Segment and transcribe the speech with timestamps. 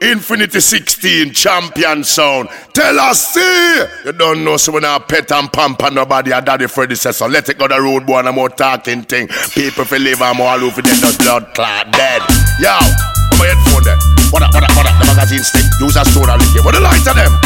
[0.00, 2.48] Infinity 16 champion sound.
[2.74, 6.66] Tell us, see, you don't know so when I pet and and nobody a daddy
[6.66, 7.26] Freddy says so.
[7.26, 9.28] Let it go the road boy I'm more talking thing.
[9.54, 12.20] People feel live and more over them just blood clot dead.
[12.60, 12.76] Yo,
[13.38, 13.96] my headphone there.
[14.30, 15.00] What up, what up, what up?
[15.00, 15.64] The magazine stick.
[15.80, 16.64] Use a sword and lick it.
[16.64, 17.45] What the light of them?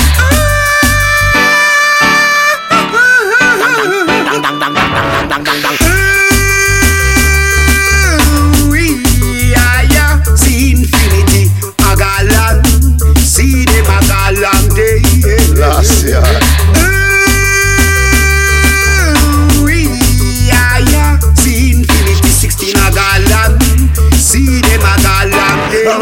[25.81, 25.97] Kill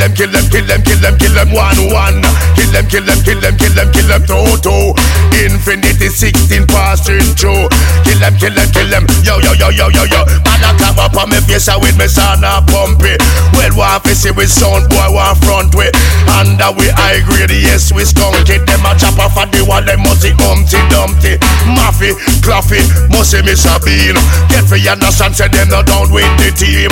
[0.00, 2.24] them, kill them, kill them, kill them, kill them one one.
[2.56, 4.96] Kill them, kill them, kill them, kill them, kill them two two.
[5.44, 7.68] Infinity 16 passing through.
[8.06, 9.04] Kill them, kill them, kill them.
[9.20, 10.24] Yo, yo, yo, yo, yo, yo.
[10.48, 13.12] Man, I come up on me face with me son a pumpy.
[13.52, 15.92] Well, one face with sound boy, one front way.
[16.32, 18.64] Under we high grade, yes, we skunk it.
[18.64, 21.36] Them a chop off of the wall, them must Humpty Dumpty.
[21.76, 22.80] Maffy, Claffy,
[23.12, 24.16] must miss a bean.
[24.48, 26.88] Get for your understand, say them not down with the team.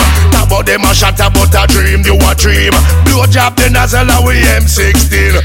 [0.50, 2.74] About them a shot about a dream, you a dream.
[3.06, 5.38] Blow job the nozzle, we M16.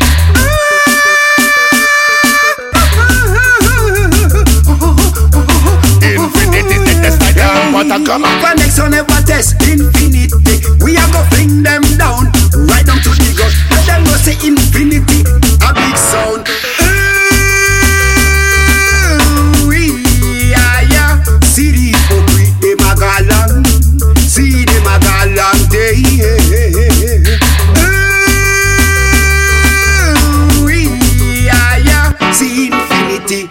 [6.02, 7.70] Infinity, that's like that.
[7.72, 8.34] What come on.
[8.42, 10.34] Connection never test infinity.
[10.82, 12.34] We are go fling them down,
[24.88, 27.06] A go day.
[31.52, 32.32] Ah, yeah.
[32.32, 33.50] See infinity.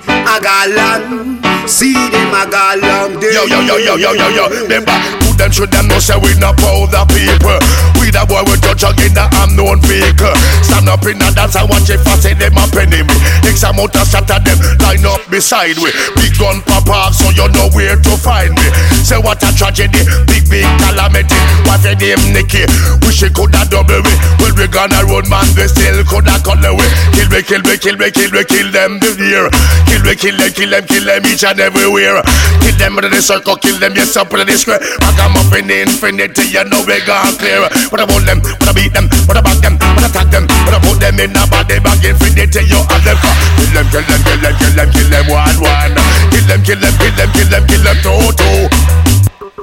[1.66, 3.34] See them a go day.
[3.34, 4.48] Yo, yo, yo, yo, yo, yo, yo.
[4.48, 4.92] Remember,
[5.34, 7.58] who them should them know say we proud the people.
[7.98, 10.34] We the boy we touch again the unknown vehicle.
[10.62, 13.16] Stand up in the dance and watch it fast say them a penny me.
[13.42, 15.90] X amount of shot them line up beside we.
[16.14, 18.66] Big gun pop off so you know where to find me.
[19.02, 21.38] Say what a tragedy, big big calamity.
[21.66, 22.64] What a name Nicky?
[23.04, 24.12] Wish it coulda double we.
[24.40, 26.88] Well we gonna run man we still coulda cut the way.
[27.14, 29.46] Kill me, kill me, kill me, kill me, kill them this year.
[29.88, 32.20] Kill me, kill them, kill them, kill them each and everywhere.
[32.64, 34.80] Kill them with the circle, kill them yes up in the square.
[35.00, 37.64] Back them up in infinity, you know we gone clear.
[37.92, 40.98] What hold them, what I beat them, what back them, what tag them, what put
[41.00, 43.18] them in a body bag infinity, you have them.
[43.60, 45.94] Kill them, kill them, kill them, kill them, kill them one one.
[46.32, 48.83] Kill them, kill them, kill them, kill them, kill them two two.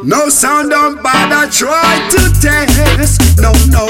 [0.04, 3.40] No sound don't bother try to test.
[3.40, 3.86] No, no.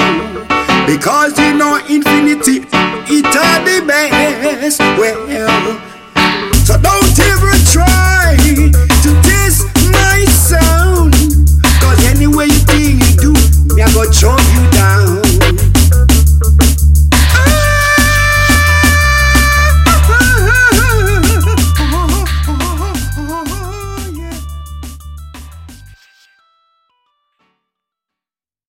[0.86, 2.66] Because you know infinity,
[3.08, 4.78] it are the best.
[4.78, 5.91] Well,